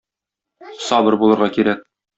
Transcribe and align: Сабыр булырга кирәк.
Сабыр 0.87 1.21
булырга 1.27 1.53
кирәк. 1.59 1.89